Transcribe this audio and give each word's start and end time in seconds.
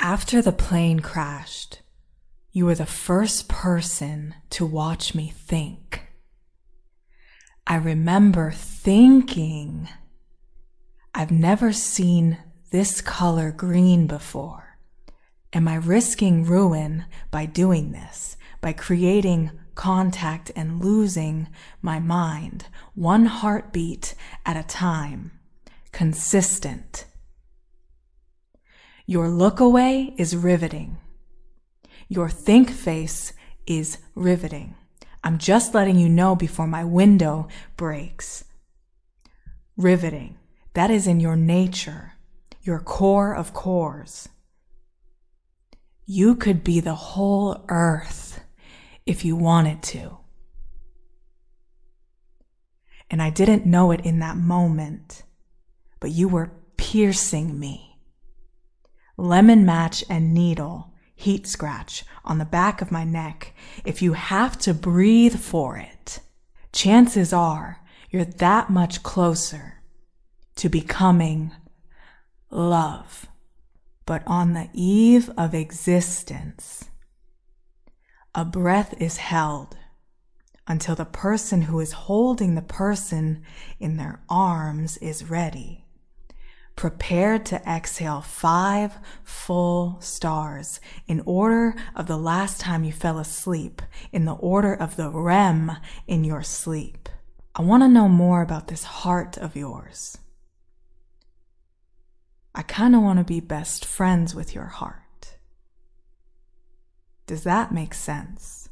After 0.00 0.40
the 0.40 0.52
plane 0.52 1.00
crashed, 1.00 1.82
you 2.52 2.66
were 2.66 2.76
the 2.76 2.86
first 2.86 3.48
person 3.48 4.36
to 4.50 4.64
watch 4.64 5.12
me 5.12 5.28
think. 5.28 6.12
I 7.66 7.76
remember 7.76 8.52
thinking, 8.52 9.88
I've 11.12 11.32
never 11.32 11.72
seen 11.72 12.38
this 12.70 13.00
color 13.00 13.50
green 13.50 14.06
before. 14.06 14.78
Am 15.52 15.66
I 15.66 15.74
risking 15.74 16.44
ruin 16.44 17.06
by 17.32 17.46
doing 17.46 17.90
this, 17.90 18.36
by 18.60 18.74
creating 18.74 19.50
contact 19.74 20.52
and 20.54 20.82
losing 20.82 21.48
my 21.82 21.98
mind, 21.98 22.66
one 22.94 23.26
heartbeat 23.26 24.14
at 24.46 24.56
a 24.56 24.62
time, 24.62 25.32
consistent? 25.90 27.07
Your 29.10 29.30
look 29.30 29.58
away 29.58 30.12
is 30.18 30.36
riveting. 30.36 30.98
Your 32.10 32.28
think 32.28 32.68
face 32.68 33.32
is 33.66 33.96
riveting. 34.14 34.74
I'm 35.24 35.38
just 35.38 35.72
letting 35.72 35.96
you 35.96 36.10
know 36.10 36.36
before 36.36 36.66
my 36.66 36.84
window 36.84 37.48
breaks. 37.78 38.44
Riveting. 39.78 40.36
That 40.74 40.90
is 40.90 41.06
in 41.06 41.20
your 41.20 41.36
nature, 41.36 42.12
your 42.60 42.80
core 42.80 43.34
of 43.34 43.54
cores. 43.54 44.28
You 46.04 46.34
could 46.34 46.62
be 46.62 46.78
the 46.78 46.94
whole 46.94 47.64
earth 47.70 48.44
if 49.06 49.24
you 49.24 49.36
wanted 49.36 49.82
to. 49.84 50.18
And 53.10 53.22
I 53.22 53.30
didn't 53.30 53.64
know 53.64 53.90
it 53.90 54.02
in 54.02 54.18
that 54.18 54.36
moment, 54.36 55.22
but 55.98 56.10
you 56.10 56.28
were 56.28 56.52
piercing 56.76 57.58
me 57.58 57.87
lemon 59.18 59.66
match 59.66 60.04
and 60.08 60.32
needle 60.32 60.92
heat 61.14 61.48
scratch 61.48 62.04
on 62.24 62.38
the 62.38 62.44
back 62.44 62.80
of 62.80 62.92
my 62.92 63.02
neck 63.02 63.52
if 63.84 64.00
you 64.00 64.12
have 64.12 64.56
to 64.56 64.72
breathe 64.72 65.36
for 65.36 65.76
it. 65.76 66.20
Chances 66.72 67.32
are 67.32 67.80
you're 68.10 68.24
that 68.24 68.70
much 68.70 69.02
closer 69.02 69.82
to 70.54 70.68
becoming 70.68 71.50
love. 72.50 73.26
But 74.06 74.22
on 74.26 74.54
the 74.54 74.70
eve 74.72 75.28
of 75.36 75.54
existence, 75.54 76.84
a 78.34 78.44
breath 78.44 78.94
is 79.00 79.16
held 79.16 79.76
until 80.68 80.94
the 80.94 81.04
person 81.04 81.62
who 81.62 81.80
is 81.80 81.92
holding 81.92 82.54
the 82.54 82.62
person 82.62 83.42
in 83.80 83.96
their 83.96 84.22
arms 84.28 84.96
is 84.98 85.28
ready 85.28 85.87
prepared 86.78 87.44
to 87.44 87.60
exhale 87.68 88.20
five 88.20 88.98
full 89.24 89.96
stars 90.00 90.80
in 91.08 91.20
order 91.26 91.74
of 91.96 92.06
the 92.06 92.16
last 92.16 92.60
time 92.60 92.84
you 92.84 92.92
fell 92.92 93.18
asleep, 93.18 93.82
in 94.12 94.26
the 94.26 94.34
order 94.34 94.72
of 94.72 94.94
the 94.94 95.10
REM 95.10 95.72
in 96.06 96.22
your 96.22 96.40
sleep. 96.40 97.08
I 97.52 97.62
want 97.62 97.82
to 97.82 97.88
know 97.88 98.08
more 98.08 98.42
about 98.42 98.68
this 98.68 98.84
heart 98.84 99.36
of 99.36 99.56
yours. 99.56 100.18
I 102.54 102.62
kind 102.62 102.94
of 102.94 103.02
want 103.02 103.18
to 103.18 103.24
be 103.24 103.40
best 103.40 103.84
friends 103.84 104.32
with 104.32 104.54
your 104.54 104.66
heart. 104.66 105.36
Does 107.26 107.42
that 107.42 107.72
make 107.72 107.92
sense? 107.92 108.68